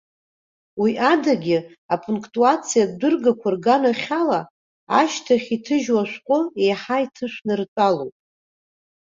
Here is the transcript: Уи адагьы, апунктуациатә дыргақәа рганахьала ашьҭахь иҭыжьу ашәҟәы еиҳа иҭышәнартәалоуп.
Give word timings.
Уи 0.81 0.91
адагьы, 1.11 1.57
апунктуациатә 1.93 2.95
дыргақәа 2.99 3.49
рганахьала 3.53 4.41
ашьҭахь 4.99 5.49
иҭыжьу 5.55 5.97
ашәҟәы 6.03 6.39
еиҳа 6.61 6.97
иҭышәнартәалоуп. 7.05 8.15